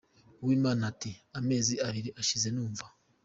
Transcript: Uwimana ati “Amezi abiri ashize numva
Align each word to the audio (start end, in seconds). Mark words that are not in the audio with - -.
Uwimana 0.41 0.81
ati 0.91 1.11
“Amezi 1.39 1.73
abiri 1.87 2.09
ashize 2.21 2.47
numva 2.55 2.85